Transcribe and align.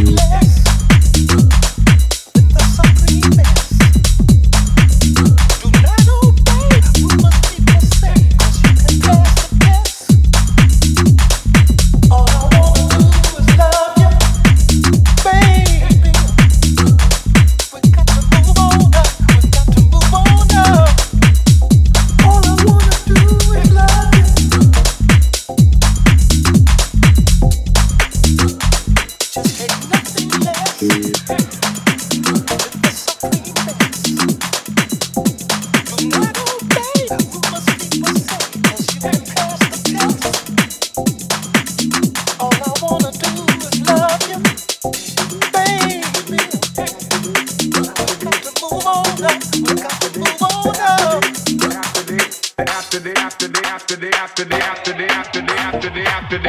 you. 0.00 0.45